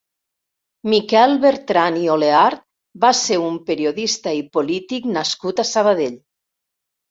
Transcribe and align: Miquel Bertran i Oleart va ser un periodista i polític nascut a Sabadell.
Miquel 0.93 1.33
Bertran 1.43 1.99
i 2.05 2.09
Oleart 2.13 2.65
va 3.05 3.13
ser 3.21 3.39
un 3.49 3.61
periodista 3.69 4.35
i 4.41 4.43
polític 4.59 5.09
nascut 5.21 5.65
a 5.67 5.71
Sabadell. 5.77 6.21